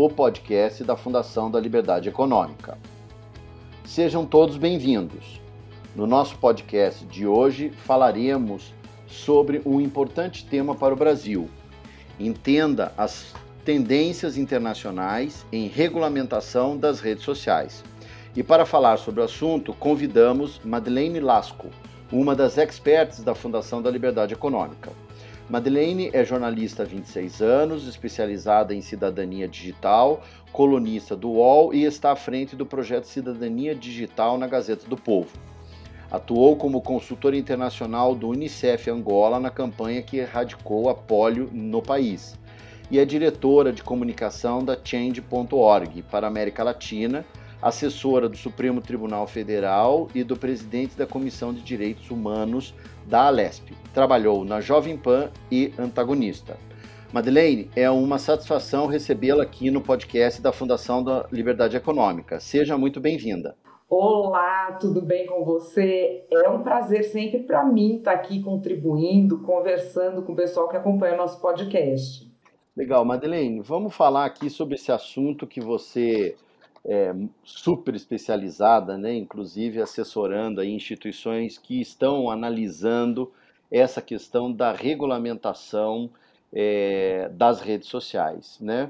[0.00, 2.78] o podcast da Fundação da Liberdade Econômica.
[3.84, 5.40] Sejam todos bem-vindos.
[5.92, 8.72] No nosso podcast de hoje falaremos
[9.08, 11.50] sobre um importante tema para o Brasil.
[12.16, 13.34] Entenda as
[13.64, 17.82] tendências internacionais em regulamentação das redes sociais.
[18.36, 21.70] E para falar sobre o assunto, convidamos Madeleine Lasco,
[22.12, 24.92] uma das experts da Fundação da Liberdade Econômica.
[25.48, 32.12] Madeleine é jornalista há 26 anos, especializada em cidadania digital, colunista do UOL e está
[32.12, 35.30] à frente do projeto Cidadania Digital na Gazeta do Povo.
[36.10, 42.38] Atuou como consultora internacional do Unicef Angola na campanha que erradicou a polio no país.
[42.90, 47.24] E é diretora de comunicação da Change.org para a América Latina,
[47.60, 52.74] assessora do Supremo Tribunal Federal e do presidente da Comissão de Direitos Humanos
[53.08, 53.72] da Alesp.
[53.94, 56.58] Trabalhou na Jovem Pan e Antagonista.
[57.10, 62.38] Madeleine, é uma satisfação recebê-la aqui no podcast da Fundação da Liberdade Econômica.
[62.38, 63.56] Seja muito bem-vinda.
[63.88, 66.22] Olá, tudo bem com você?
[66.30, 71.14] É um prazer sempre para mim estar aqui contribuindo, conversando com o pessoal que acompanha
[71.14, 72.30] o nosso podcast.
[72.76, 76.36] Legal, Madeleine, vamos falar aqui sobre esse assunto que você
[76.88, 83.30] é, super especializada, né, inclusive assessorando aí instituições que estão analisando
[83.70, 86.08] essa questão da regulamentação
[86.50, 88.56] é, das redes sociais.
[88.58, 88.88] Né?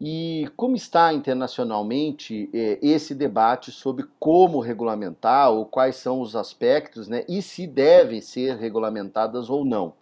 [0.00, 7.08] E como está internacionalmente é, esse debate sobre como regulamentar, ou quais são os aspectos,
[7.08, 9.92] né, e se devem ser regulamentadas ou não?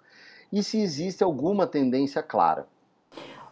[0.52, 2.66] E se existe alguma tendência clara?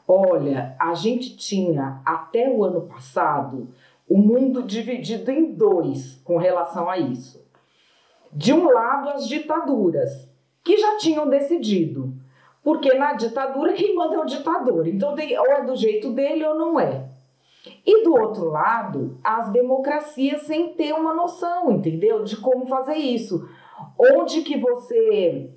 [0.06, 3.66] Olha, a gente tinha até o ano passado
[4.08, 7.44] o mundo dividido em dois com relação a isso.
[8.32, 10.28] De um lado, as ditaduras,
[10.64, 12.12] que já tinham decidido,
[12.62, 16.54] porque na ditadura quem manda é o ditador, então ou é do jeito dele ou
[16.54, 17.04] não é.
[17.84, 22.22] E do outro lado, as democracias sem ter uma noção, entendeu?
[22.24, 23.48] De como fazer isso.
[23.98, 25.50] Onde que você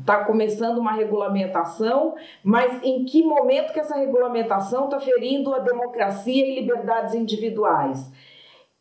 [0.00, 6.46] está começando uma regulamentação, mas em que momento que essa regulamentação está ferindo a democracia
[6.46, 8.10] e liberdades individuais?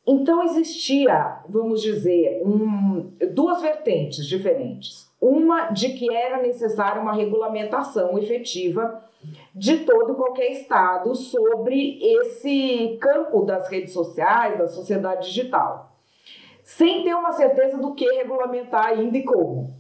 [0.06, 5.08] Então existia, vamos dizer, um, duas vertentes diferentes.
[5.20, 9.04] Uma de que era necessária uma regulamentação efetiva
[9.54, 15.92] de todo qualquer estado sobre esse campo das redes sociais, da sociedade digital,
[16.64, 19.74] sem ter uma certeza do que regulamentar ainda e como.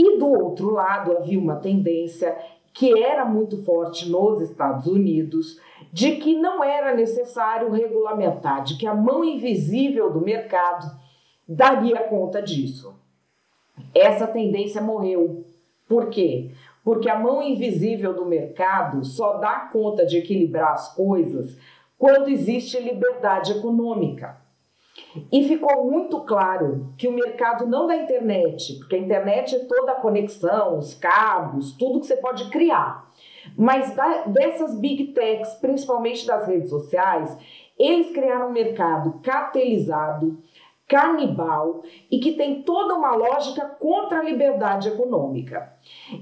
[0.00, 2.34] E do outro lado, havia uma tendência
[2.72, 5.60] que era muito forte nos Estados Unidos,
[5.92, 10.90] de que não era necessário regulamentar, de que a mão invisível do mercado
[11.46, 12.94] daria conta disso.
[13.94, 15.44] Essa tendência morreu.
[15.86, 16.50] Por quê?
[16.82, 21.58] Porque a mão invisível do mercado só dá conta de equilibrar as coisas
[21.98, 24.34] quando existe liberdade econômica.
[25.32, 29.92] E ficou muito claro que o mercado não da internet, porque a internet é toda
[29.92, 33.08] a conexão, os cabos, tudo que você pode criar.
[33.56, 37.36] Mas da, dessas big techs, principalmente das redes sociais,
[37.78, 40.38] eles criaram um mercado cartelizado,
[40.86, 45.72] canibal e que tem toda uma lógica contra a liberdade econômica.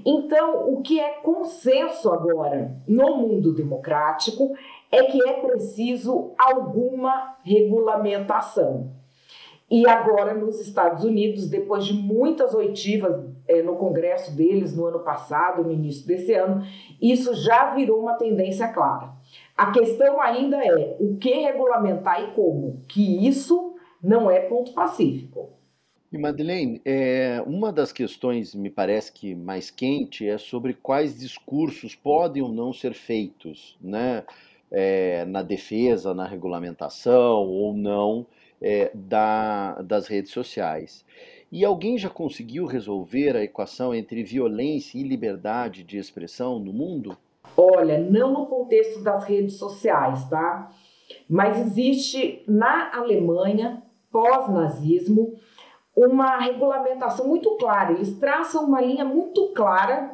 [0.05, 4.55] Então, o que é consenso agora no mundo democrático
[4.91, 8.87] é que é preciso alguma regulamentação.
[9.71, 14.99] E agora, nos Estados Unidos, depois de muitas oitivas é, no Congresso deles no ano
[14.99, 16.65] passado, no início desse ano,
[16.99, 19.09] isso já virou uma tendência clara.
[19.55, 25.49] A questão ainda é o que regulamentar e como, que isso não é ponto pacífico.
[26.11, 31.93] E Madeleine, é, uma das questões, me parece que mais quente, é sobre quais discursos
[31.93, 34.23] podem ou não ser feitos, né?
[34.71, 38.25] É, na defesa, na regulamentação ou não
[38.61, 41.05] é, da, das redes sociais.
[41.51, 47.17] E alguém já conseguiu resolver a equação entre violência e liberdade de expressão no mundo?
[47.57, 50.71] Olha, não no contexto das redes sociais, tá?
[51.27, 53.81] Mas existe na Alemanha,
[54.11, 55.33] pós-nazismo,
[55.95, 57.93] uma regulamentação muito clara.
[57.93, 60.11] Eles traçam uma linha muito clara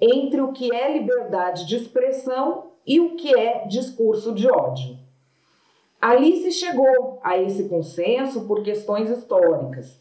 [0.00, 4.96] entre o que é liberdade de expressão e o que é discurso de ódio.
[6.00, 9.98] Ali se chegou a esse consenso por questões históricas.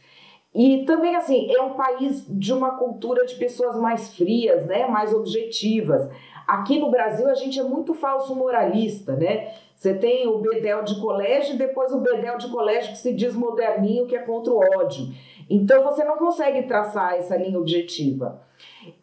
[0.54, 4.86] E também, assim, é um país de uma cultura de pessoas mais frias, né?
[4.86, 6.10] mais objetivas.
[6.48, 9.54] Aqui no Brasil, a gente é muito falso moralista, né?
[9.76, 13.34] Você tem o bedel de colégio e depois o bedel de colégio que se diz
[13.34, 15.08] moderninho, que é contra o ódio.
[15.50, 18.42] Então, você não consegue traçar essa linha objetiva.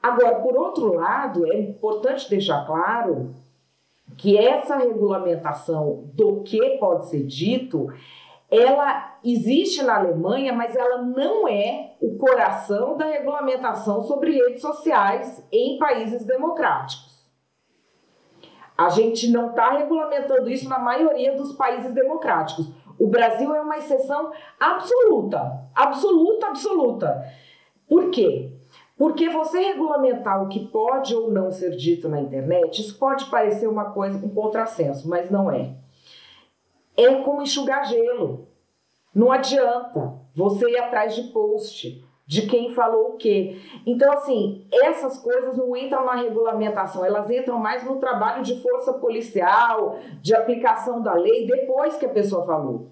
[0.02, 3.34] Agora, por outro lado, é importante deixar claro
[4.16, 7.88] que essa regulamentação do que pode ser dito
[8.50, 15.46] ela existe na Alemanha, mas ela não é o coração da regulamentação sobre redes sociais
[15.52, 17.20] em países democráticos.
[18.76, 22.66] A gente não está regulamentando isso na maioria dos países democráticos.
[22.98, 27.24] O Brasil é uma exceção absoluta, absoluta, absoluta.
[27.88, 28.50] Por quê?
[29.00, 33.66] Porque você regulamentar o que pode ou não ser dito na internet, isso pode parecer
[33.66, 35.70] uma coisa, um contrassenso, mas não é
[36.96, 38.46] é como enxugar gelo.
[39.14, 43.60] Não adianta você ir atrás de post, de quem falou o quê.
[43.86, 48.92] Então, assim, essas coisas não entram na regulamentação, elas entram mais no trabalho de força
[48.92, 52.86] policial, de aplicação da lei, depois que a pessoa falou.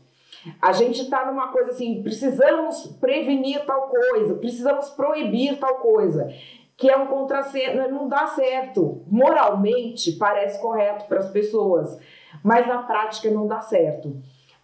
[0.61, 6.33] A gente está numa coisa assim, precisamos prevenir tal coisa, precisamos proibir tal coisa,
[6.77, 9.03] que é um contrassenso, não dá certo.
[9.09, 11.99] Moralmente parece correto para as pessoas,
[12.43, 14.15] mas na prática não dá certo.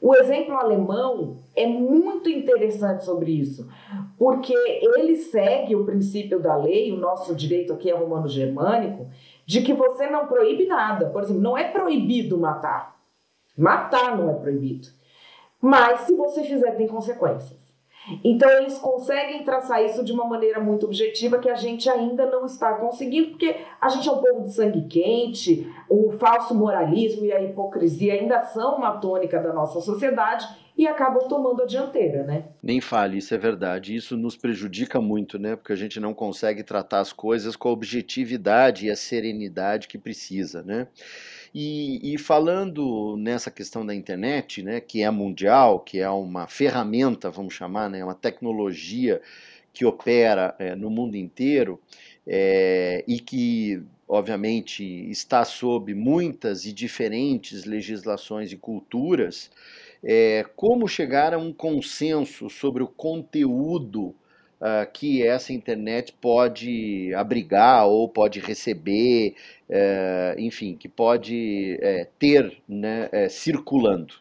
[0.01, 3.67] O exemplo alemão é muito interessante sobre isso,
[4.19, 4.55] porque
[4.97, 9.07] ele segue o princípio da lei, o nosso direito aqui é romano-germânico,
[9.47, 11.07] de que você não proíbe nada.
[11.07, 12.95] Por exemplo, não é proibido matar.
[13.57, 14.89] Matar não é proibido.
[15.65, 17.65] Mas se você fizer, tem consequências.
[18.23, 22.45] Então eles conseguem traçar isso de uma maneira muito objetiva que a gente ainda não
[22.45, 27.33] está conseguindo, porque a gente é um povo de sangue quente, o falso moralismo e
[27.33, 30.47] a hipocrisia ainda são uma tônica da nossa sociedade
[30.77, 32.45] e acabam tomando a dianteira, né?
[32.63, 33.95] Nem fale, isso é verdade.
[33.95, 35.57] Isso nos prejudica muito, né?
[35.57, 39.97] Porque a gente não consegue tratar as coisas com a objetividade e a serenidade que
[39.97, 40.89] precisa, né?
[41.55, 47.31] E, e, falando nessa questão da internet, né, que é mundial, que é uma ferramenta,
[47.31, 49.23] vamos chamar, né, uma tecnologia
[49.73, 51.81] que opera é, no mundo inteiro
[52.27, 59.49] é, e que, obviamente, está sob muitas e diferentes legislações e culturas,
[60.03, 64.13] é, como chegar a um consenso sobre o conteúdo
[64.61, 69.35] uh, que essa internet pode abrigar ou pode receber,
[69.69, 74.15] uh, enfim, que pode uh, ter né, é, circulando?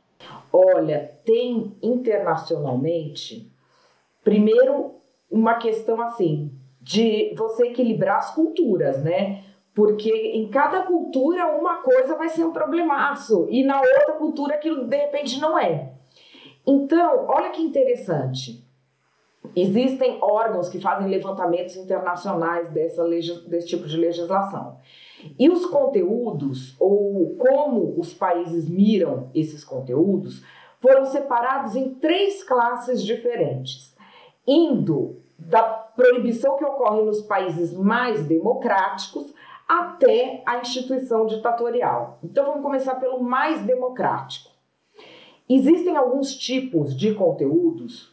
[0.51, 3.47] Olha, tem internacionalmente,
[4.23, 4.91] primeiro,
[5.31, 6.51] uma questão assim,
[6.81, 9.43] de você equilibrar as culturas, né?
[9.73, 14.85] Porque em cada cultura uma coisa vai ser um problemaço e na outra cultura aquilo
[14.85, 15.89] de repente não é.
[16.65, 18.63] Então, olha que interessante.
[19.55, 24.77] Existem órgãos que fazem levantamentos internacionais dessa desse tipo de legislação.
[25.39, 30.43] E os conteúdos, ou como os países miram esses conteúdos,
[30.81, 33.95] foram separados em três classes diferentes,
[34.45, 39.33] indo da proibição que ocorre nos países mais democráticos
[39.67, 42.17] até a instituição ditatorial.
[42.23, 44.51] Então vamos começar pelo mais democrático.
[45.49, 48.12] Existem alguns tipos de conteúdos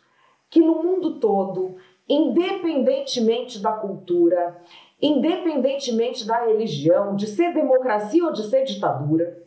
[0.51, 1.77] que no mundo todo,
[2.09, 4.61] independentemente da cultura,
[5.01, 9.41] independentemente da religião, de ser democracia ou de ser ditadura,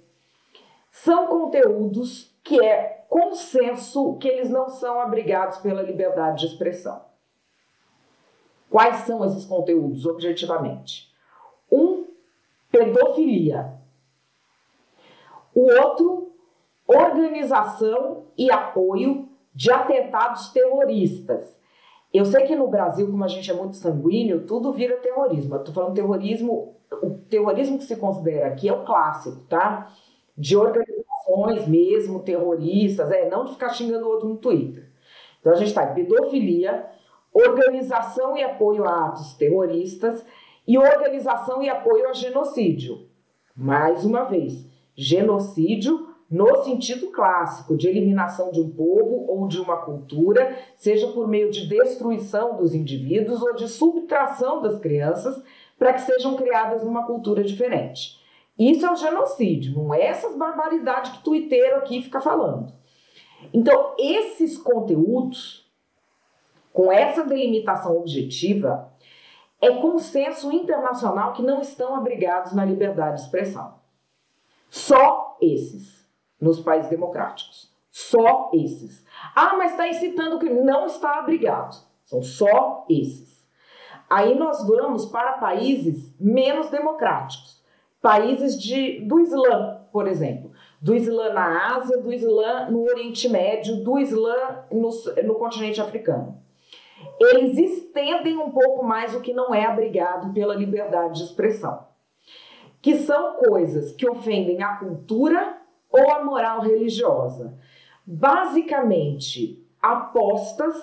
[0.92, 7.02] são conteúdos que é consenso que eles não são abrigados pela liberdade de expressão.
[8.70, 11.12] Quais são esses conteúdos, objetivamente?
[11.72, 12.08] Um,
[12.72, 13.72] pedofilia.
[15.54, 16.32] O outro,
[16.88, 21.54] organização e apoio de atentados terroristas.
[22.14, 25.58] Eu sei que no Brasil, como a gente é muito sanguíneo, tudo vira terrorismo.
[25.60, 29.92] Tô falando terrorismo, o terrorismo que se considera aqui é o clássico, tá?
[30.38, 34.84] De organizações mesmo, terroristas, é, não de ficar xingando o outro no Twitter.
[35.40, 36.86] Então a gente tá em pedofilia,
[37.34, 40.24] organização e apoio a atos terroristas
[40.68, 43.00] e organização e apoio a genocídio.
[43.56, 49.78] Mais uma vez, genocídio no sentido clássico de eliminação de um povo ou de uma
[49.78, 55.40] cultura, seja por meio de destruição dos indivíduos ou de subtração das crianças
[55.78, 58.20] para que sejam criadas numa cultura diferente.
[58.58, 62.74] Isso é o genocídio, não é essas barbaridades que o tuiteiro aqui fica falando.
[63.54, 65.70] Então, esses conteúdos,
[66.74, 68.92] com essa delimitação objetiva,
[69.62, 73.76] é consenso internacional que não estão abrigados na liberdade de expressão.
[74.72, 76.03] Só esses.
[76.44, 77.72] Nos países democráticos.
[77.92, 79.04] Só esses.
[79.36, 81.76] Ah, mas está incitando que não está abrigado.
[82.06, 83.34] São só esses.
[84.10, 87.60] Aí nós vamos para países menos democráticos,
[88.02, 93.84] países de, do Islã, por exemplo, do Islã na Ásia, do Islã no Oriente Médio,
[93.84, 94.36] do Islã
[94.72, 94.90] no,
[95.24, 96.36] no continente africano.
[97.20, 101.80] Eles estendem um pouco mais o que não é abrigado pela liberdade de expressão,
[102.82, 105.63] que são coisas que ofendem a cultura
[105.94, 107.54] ou a moral religiosa.
[108.06, 110.76] Basicamente, apostas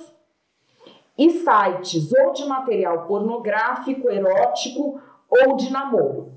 [1.18, 6.32] e sites ou de material pornográfico, erótico ou de namoro.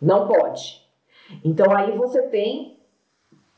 [0.00, 0.80] Não pode.
[1.44, 2.76] Então aí você tem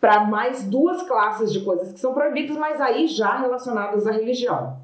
[0.01, 4.81] para mais duas classes de coisas que são proibidas, mas aí já relacionadas à religião.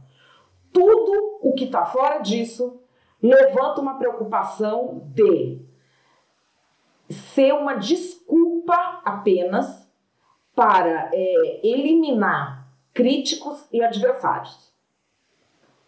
[0.72, 2.80] Tudo o que está fora disso
[3.22, 5.58] levanta uma preocupação de
[7.34, 9.86] ser uma desculpa apenas
[10.54, 14.68] para é, eliminar críticos e adversários.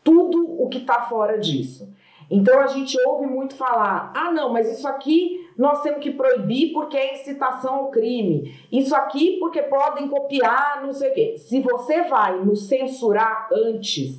[0.04, 1.92] Tudo o que está fora disso.
[2.30, 6.72] Então a gente ouve muito falar: ah, não, mas isso aqui nós temos que proibir
[6.72, 8.54] porque é incitação ao crime.
[8.70, 11.36] Isso aqui porque podem copiar, não sei o quê.
[11.38, 14.16] Se você vai nos censurar antes,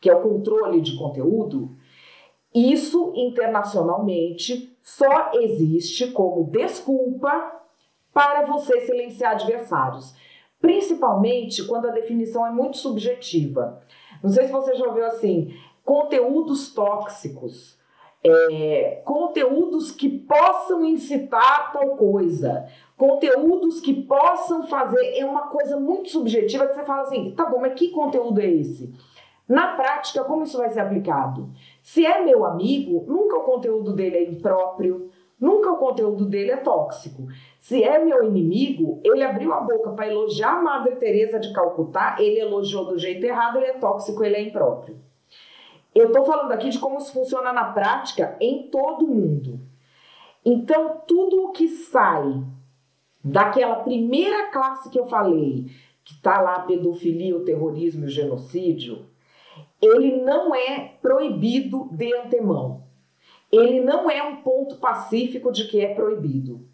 [0.00, 1.70] que é o controle de conteúdo,
[2.52, 7.53] isso internacionalmente só existe como desculpa
[8.14, 10.14] para você silenciar adversários,
[10.60, 13.82] principalmente quando a definição é muito subjetiva.
[14.22, 15.52] Não sei se você já ouviu assim,
[15.84, 17.76] conteúdos tóxicos,
[18.22, 22.66] é, conteúdos que possam incitar tal coisa,
[22.96, 27.60] conteúdos que possam fazer, é uma coisa muito subjetiva que você fala assim, tá bom,
[27.60, 28.94] mas que conteúdo é esse?
[29.46, 31.50] Na prática, como isso vai ser aplicado?
[31.82, 36.56] Se é meu amigo, nunca o conteúdo dele é impróprio, nunca o conteúdo dele é
[36.56, 37.26] tóxico.
[37.64, 42.16] Se é meu inimigo, ele abriu a boca para elogiar a Madre Teresa de Calcutá,
[42.18, 44.94] ele elogiou do jeito errado, ele é tóxico, ele é impróprio.
[45.94, 49.58] Eu estou falando aqui de como isso funciona na prática em todo mundo.
[50.44, 52.34] Então, tudo o que sai
[53.24, 55.64] daquela primeira classe que eu falei,
[56.04, 59.06] que está lá a pedofilia, o terrorismo e o genocídio,
[59.80, 62.82] ele não é proibido de antemão.
[63.50, 66.73] Ele não é um ponto pacífico de que é proibido.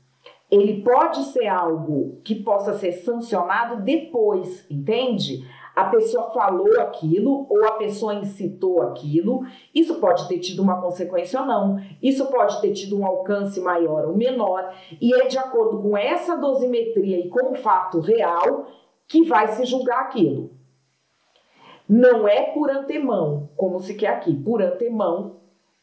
[0.50, 5.46] Ele pode ser algo que possa ser sancionado depois, entende?
[5.74, 9.46] A pessoa falou aquilo ou a pessoa incitou aquilo.
[9.74, 11.80] Isso pode ter tido uma consequência ou não.
[12.02, 14.74] Isso pode ter tido um alcance maior ou menor.
[15.00, 18.66] E é de acordo com essa dosimetria e com o fato real
[19.08, 20.50] que vai se julgar aquilo.
[21.88, 25.32] Não é por antemão, como se quer aqui, por antemão,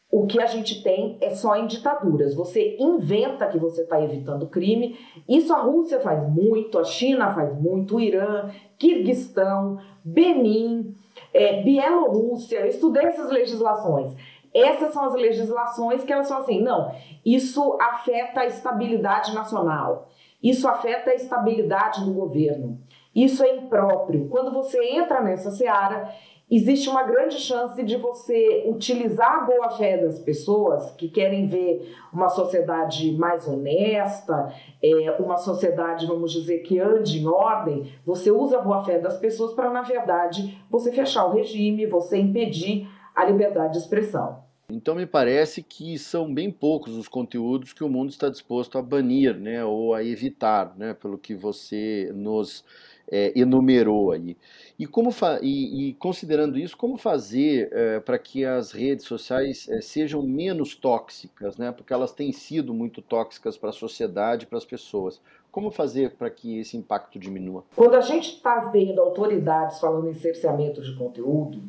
[0.10, 2.34] o que a gente tem é só em ditaduras.
[2.34, 4.98] Você inventa que você está evitando crime.
[5.28, 8.50] Isso a Rússia faz muito, a China faz muito, o Irã,
[8.80, 10.96] Kirguistão, Benin,
[11.34, 12.60] é, Bielorrússia.
[12.60, 14.14] Eu estudei essas legislações.
[14.54, 16.92] Essas são as legislações que elas são assim, não,
[17.26, 20.08] isso afeta a estabilidade nacional,
[20.42, 22.78] isso afeta a estabilidade do governo.
[23.14, 24.30] Isso é impróprio.
[24.30, 26.10] Quando você entra nessa seara,
[26.50, 32.30] existe uma grande chance de você utilizar a boa-fé das pessoas que querem ver uma
[32.30, 37.92] sociedade mais honesta, é, uma sociedade, vamos dizer, que ande em ordem.
[38.06, 42.88] Você usa a boa-fé das pessoas para, na verdade, você fechar o regime, você impedir
[43.14, 44.48] a liberdade de expressão.
[44.70, 48.82] Então me parece que são bem poucos os conteúdos que o mundo está disposto a
[48.82, 52.66] banir, né, ou a evitar, né, pelo que você nos
[53.12, 54.38] é, enumerou aí.
[54.78, 55.10] E, como
[55.42, 60.76] e, e, considerando isso, como fazer é, para que as redes sociais é, sejam menos
[60.76, 61.72] tóxicas, né?
[61.72, 65.22] porque elas têm sido muito tóxicas para a sociedade, para as pessoas.
[65.52, 67.64] Como fazer para que esse impacto diminua?
[67.76, 71.62] Quando a gente está vendo autoridades falando em cerceamento de conteúdo,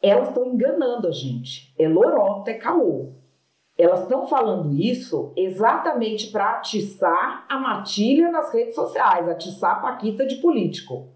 [0.00, 1.74] elas estão enganando a gente.
[1.78, 3.08] É lorota, é caô.
[3.80, 10.26] Elas estão falando isso exatamente para atiçar a matilha nas redes sociais, atiçar a paquita
[10.26, 11.06] de político.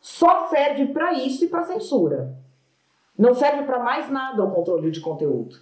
[0.00, 2.32] Só serve para isso e para censura.
[3.18, 5.56] Não serve para mais nada o controle de conteúdo.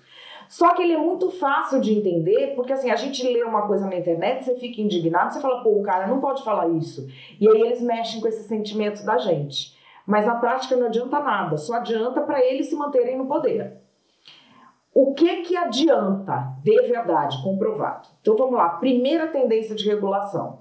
[0.48, 3.86] Só que ele é muito fácil de entender, porque assim, a gente lê uma coisa
[3.86, 7.08] na internet, você fica indignado, você fala, pô, o cara não pode falar isso.
[7.40, 9.74] E aí eles mexem com esse sentimento da gente.
[10.06, 13.72] Mas na prática não adianta nada, só adianta para eles se manterem no poder.
[14.94, 18.08] O que que adianta de verdade comprovado?
[18.22, 20.60] Então vamos lá, primeira tendência de regulação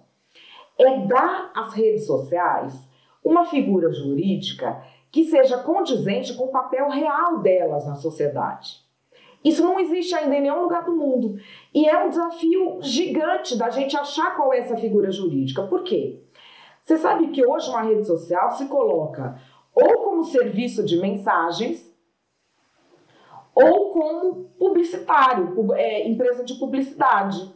[0.78, 2.74] é dar às redes sociais
[3.24, 8.82] uma figura jurídica que seja condizente com o papel real delas na sociedade.
[9.46, 11.38] Isso não existe ainda em nenhum lugar do mundo.
[11.72, 15.62] E é um desafio gigante da gente achar qual é essa figura jurídica.
[15.63, 16.20] Por quê?
[16.84, 19.40] Você sabe que hoje uma rede social se coloca
[19.75, 21.93] ou como serviço de mensagens
[23.55, 27.51] ou como publicitário, é, empresa de publicidade.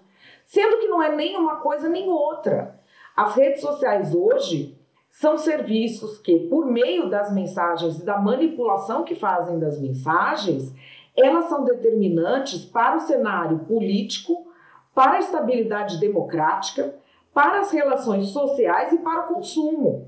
[0.46, 2.76] Sendo que não é nem uma coisa nem outra.
[3.16, 4.78] As redes sociais hoje
[5.12, 10.72] são serviços que, por meio das mensagens e da manipulação que fazem das mensagens,
[11.16, 14.46] elas são determinantes para o cenário político,
[14.94, 16.94] para a estabilidade democrática,
[17.34, 20.08] para as relações sociais e para o consumo.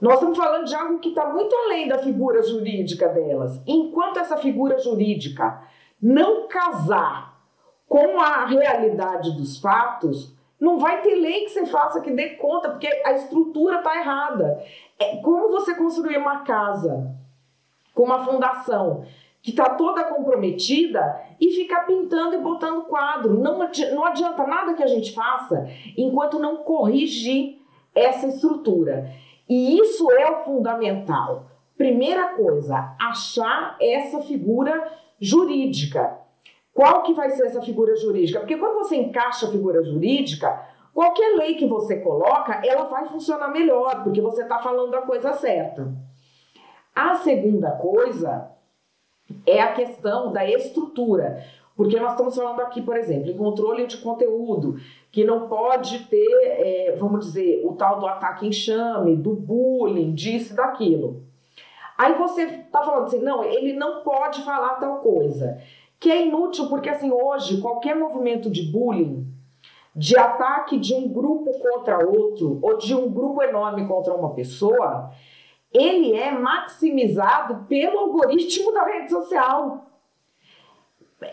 [0.00, 3.60] Nós estamos falando de algo que está muito além da figura jurídica delas.
[3.66, 5.62] Enquanto essa figura jurídica
[6.00, 7.34] não casar
[7.88, 12.70] com a realidade dos fatos, não vai ter lei que você faça que dê conta,
[12.70, 14.62] porque a estrutura está errada.
[14.98, 17.14] É como você construir uma casa
[17.94, 19.04] com uma fundação
[19.42, 23.38] que está toda comprometida e ficar pintando e botando quadro.
[23.38, 23.58] Não,
[23.94, 27.58] não adianta nada que a gente faça enquanto não corrigir
[27.94, 29.10] essa estrutura.
[29.48, 31.44] E isso é o fundamental.
[31.76, 36.18] Primeira coisa, achar essa figura jurídica.
[36.74, 38.40] Qual que vai ser essa figura jurídica?
[38.40, 40.60] Porque quando você encaixa a figura jurídica,
[40.92, 45.32] qualquer lei que você coloca, ela vai funcionar melhor, porque você está falando da coisa
[45.34, 45.88] certa.
[46.94, 48.50] A segunda coisa
[49.46, 51.44] é a questão da estrutura.
[51.76, 54.76] Porque nós estamos falando aqui, por exemplo, em controle de conteúdo,
[55.12, 60.54] que não pode ter, é, vamos dizer, o tal do ataque enxame, do bullying, disso
[60.54, 61.20] daquilo.
[61.98, 65.60] Aí você está falando assim, não, ele não pode falar tal coisa.
[66.00, 69.26] Que é inútil, porque assim, hoje, qualquer movimento de bullying,
[69.94, 75.10] de ataque de um grupo contra outro, ou de um grupo enorme contra uma pessoa,
[75.72, 79.85] ele é maximizado pelo algoritmo da rede social.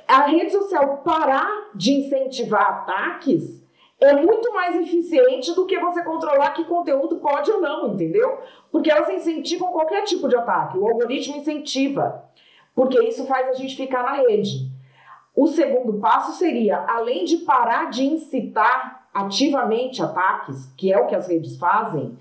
[0.08, 3.62] A rede social parar de incentivar ataques
[4.00, 8.39] é muito mais eficiente do que você controlar que conteúdo pode ou não, entendeu?
[8.72, 10.78] Porque elas incentivam qualquer tipo de ataque.
[10.78, 12.24] O algoritmo incentiva,
[12.76, 14.69] porque isso faz a gente ficar na rede.
[15.36, 21.15] O segundo passo seria, além de parar de incitar ativamente ataques, que é o que
[21.15, 22.17] as redes fazem,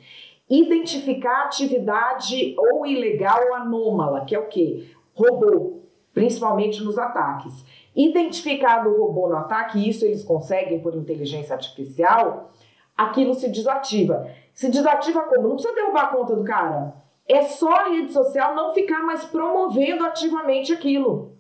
[0.55, 4.85] Identificar atividade ou ilegal ou anômala, que é o quê?
[5.14, 5.81] Robô,
[6.14, 7.53] principalmente nos ataques.
[7.94, 12.51] Identificado o robô no ataque, isso eles conseguem por inteligência artificial,
[12.96, 14.29] aquilo se desativa.
[14.55, 15.48] Se desativa como?
[15.48, 16.94] Não precisa derrubar a conta do cara.
[17.29, 21.31] É só a rede social não ficar mais promovendo ativamente aquilo.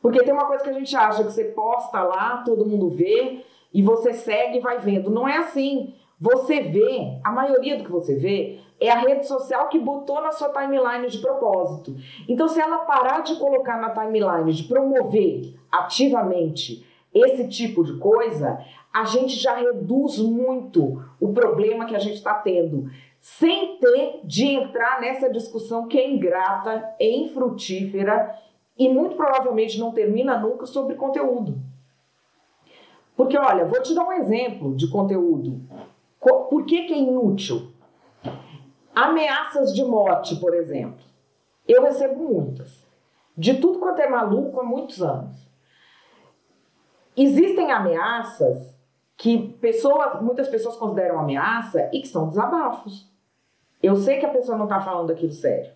[0.00, 3.44] Porque tem uma coisa que a gente acha que você posta lá, todo mundo vê,
[3.72, 5.10] e você segue e vai vendo.
[5.10, 5.94] Não é assim.
[6.22, 10.30] Você vê, a maioria do que você vê é a rede social que botou na
[10.30, 11.96] sua timeline de propósito.
[12.28, 18.64] Então, se ela parar de colocar na timeline, de promover ativamente esse tipo de coisa,
[18.94, 22.88] a gente já reduz muito o problema que a gente está tendo,
[23.20, 28.32] sem ter de entrar nessa discussão que é ingrata, é infrutífera
[28.78, 31.56] e muito provavelmente não termina nunca sobre conteúdo.
[33.16, 35.60] Porque, olha, vou te dar um exemplo de conteúdo.
[36.22, 37.72] Por que, que é inútil?
[38.94, 41.00] Ameaças de morte, por exemplo.
[41.66, 42.70] Eu recebo muitas.
[43.36, 45.36] De tudo quanto é maluco há muitos anos.
[47.16, 48.72] Existem ameaças
[49.16, 53.06] que pessoas, muitas pessoas consideram ameaça e que são desabafos.
[53.82, 55.70] Eu sei que a pessoa não está falando aquilo sério.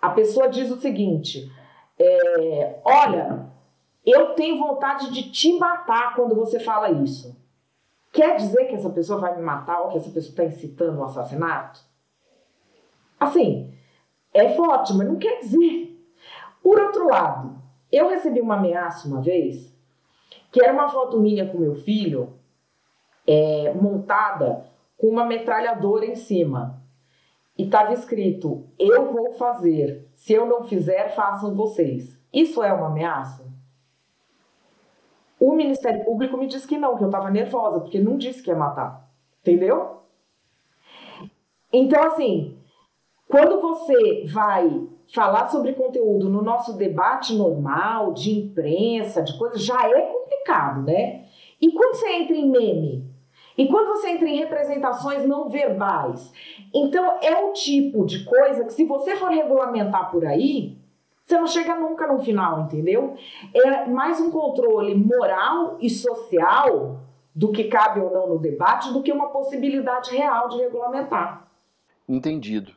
[0.00, 1.50] A pessoa diz o seguinte:
[1.98, 3.46] é, olha,
[4.04, 7.34] eu tenho vontade de te matar quando você fala isso.
[8.12, 11.04] Quer dizer que essa pessoa vai me matar ou que essa pessoa está incitando um
[11.04, 11.80] assassinato?
[13.18, 13.72] Assim,
[14.34, 15.88] é forte, mas não quer dizer.
[16.62, 17.54] Por outro lado,
[17.90, 19.66] eu recebi uma ameaça uma vez,
[20.50, 22.28] que era uma foto minha com meu filho,
[23.26, 24.64] é, montada
[24.98, 26.78] com uma metralhadora em cima.
[27.56, 30.06] E estava escrito: Eu vou fazer.
[30.16, 32.16] Se eu não fizer, façam vocês.
[32.32, 33.51] Isso é uma ameaça?
[35.44, 38.48] O Ministério Público me disse que não, que eu estava nervosa, porque não disse que
[38.48, 39.02] ia matar.
[39.40, 39.96] Entendeu?
[41.72, 42.56] Então, assim,
[43.28, 49.90] quando você vai falar sobre conteúdo no nosso debate normal, de imprensa, de coisas, já
[49.90, 51.24] é complicado, né?
[51.60, 53.04] E quando você entra em meme?
[53.58, 56.32] E quando você entra em representações não verbais?
[56.72, 60.76] Então, é o tipo de coisa que, se você for regulamentar por aí,
[61.24, 63.16] você não chega nunca no final, entendeu?
[63.54, 66.98] É mais um controle moral e social
[67.34, 71.46] do que cabe ou não no debate do que uma possibilidade real de regulamentar.
[72.08, 72.72] Entendido.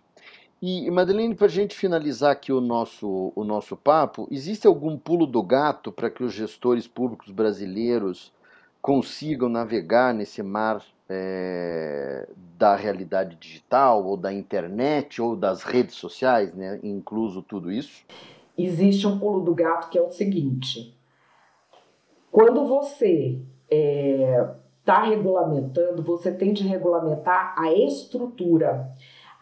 [0.62, 5.28] E, Madeleine, para a gente finalizar aqui o nosso, o nosso papo, existe algum pulo
[5.28, 8.32] do gato para que os gestores públicos brasileiros
[8.82, 12.28] consigam navegar nesse mar é,
[12.58, 18.04] da realidade digital, ou da internet, ou das redes sociais, né, incluso tudo isso?
[18.58, 20.94] Existe um pulo do gato que é o seguinte:
[22.32, 24.50] quando você está é,
[24.86, 28.89] tá regulamentando, você tem de regulamentar a estrutura.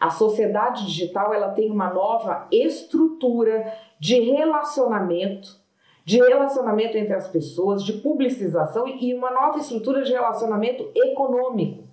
[0.00, 5.56] A sociedade digital ela tem uma nova estrutura de relacionamento,
[6.04, 11.84] de relacionamento entre as pessoas, de publicização e uma nova estrutura de relacionamento econômico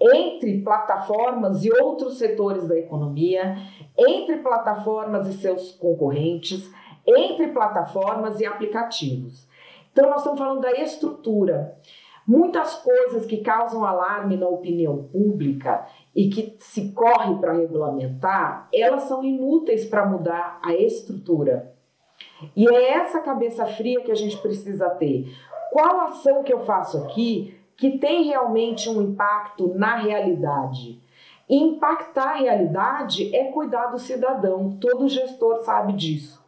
[0.00, 3.56] entre plataformas e outros setores da economia,
[3.96, 6.70] entre plataformas e seus concorrentes,
[7.06, 9.46] entre plataformas e aplicativos.
[9.92, 11.74] Então, nós estamos falando da estrutura.
[12.26, 19.02] Muitas coisas que causam alarme na opinião pública e que se corre para regulamentar, elas
[19.04, 21.72] são inúteis para mudar a estrutura.
[22.56, 25.26] E é essa cabeça fria que a gente precisa ter.
[25.72, 31.00] Qual ação que eu faço aqui que tem realmente um impacto na realidade?
[31.50, 36.40] E impactar a realidade é cuidar do cidadão, todo gestor sabe disso.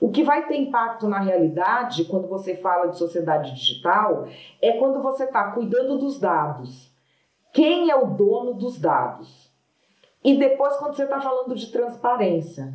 [0.00, 4.28] O que vai ter impacto na realidade, quando você fala de sociedade digital,
[4.62, 6.88] é quando você está cuidando dos dados.
[7.52, 9.50] Quem é o dono dos dados?
[10.22, 12.72] E depois, quando você está falando de transparência,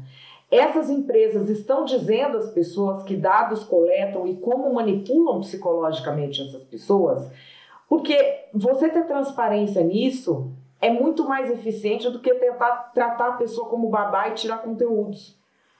[0.52, 7.32] essas empresas estão dizendo às pessoas que dados coletam e como manipulam psicologicamente essas pessoas,
[7.88, 13.70] porque você ter transparência nisso é muito mais eficiente do que tentar tratar a pessoa
[13.70, 15.38] como babá e tirar conteúdos.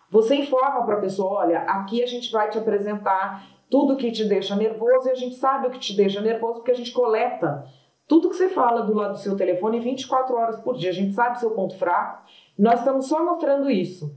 [0.10, 4.24] Você informa para a pessoa: olha, aqui a gente vai te apresentar tudo que te
[4.26, 7.66] deixa nervoso e a gente sabe o que te deixa nervoso porque a gente coleta
[8.08, 10.92] tudo que você fala do lado do seu telefone 24 horas por dia.
[10.92, 12.24] A gente sabe seu ponto fraco.
[12.58, 14.16] Nós estamos só mostrando isso.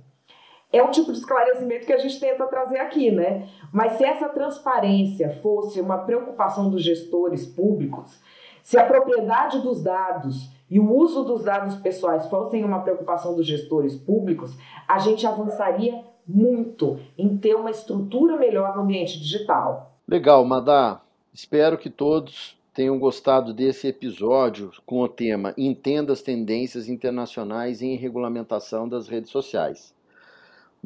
[0.73, 3.49] É o tipo de esclarecimento que a gente tenta trazer aqui, né?
[3.73, 8.19] Mas se essa transparência fosse uma preocupação dos gestores públicos,
[8.63, 13.47] se a propriedade dos dados e o uso dos dados pessoais fossem uma preocupação dos
[13.47, 14.57] gestores públicos,
[14.89, 19.93] a gente avançaria muito em ter uma estrutura melhor no ambiente digital.
[20.09, 21.01] Legal, Madá.
[21.33, 27.97] Espero que todos tenham gostado desse episódio com o tema Entenda as tendências internacionais em
[27.97, 29.96] regulamentação das redes sociais.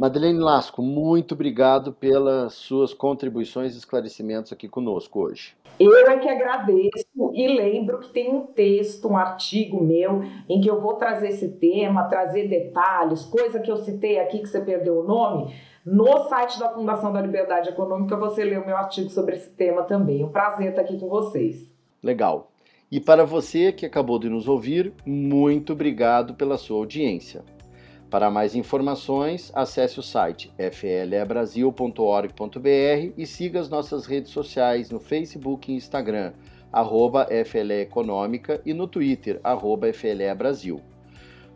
[0.01, 5.55] Madeleine Lasco, muito obrigado pelas suas contribuições e esclarecimentos aqui conosco hoje.
[5.79, 10.71] Eu é que agradeço e lembro que tem um texto, um artigo meu, em que
[10.71, 15.01] eu vou trazer esse tema, trazer detalhes, coisa que eu citei aqui que você perdeu
[15.01, 15.55] o nome.
[15.85, 19.83] No site da Fundação da Liberdade Econômica você lê o meu artigo sobre esse tema
[19.83, 20.25] também.
[20.25, 21.71] Um prazer estar aqui com vocês.
[22.03, 22.51] Legal.
[22.91, 27.45] E para você que acabou de nos ouvir, muito obrigado pela sua audiência.
[28.11, 35.71] Para mais informações, acesse o site flebrasil.org.br e siga as nossas redes sociais no Facebook
[35.71, 36.33] e Instagram,
[36.73, 40.81] arroba FLE Econômica e no Twitter, arroba FLE Brasil.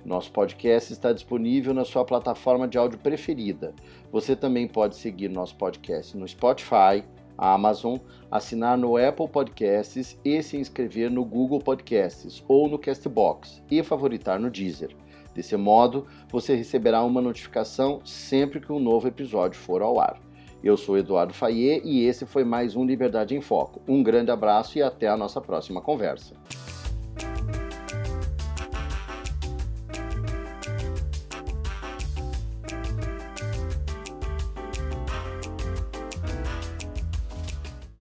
[0.04, 3.74] Nosso podcast está disponível na sua plataforma de áudio preferida.
[4.12, 7.02] Você também pode seguir nosso podcast no Spotify,
[7.36, 7.96] Amazon,
[8.30, 14.38] assinar no Apple Podcasts e se inscrever no Google Podcasts ou no Castbox e favoritar
[14.38, 14.94] no Deezer.
[15.34, 20.20] Desse modo, você receberá uma notificação sempre que um novo episódio for ao ar.
[20.62, 23.82] Eu sou Eduardo Fayet e esse foi mais um Liberdade em Foco.
[23.86, 26.34] Um grande abraço e até a nossa próxima conversa.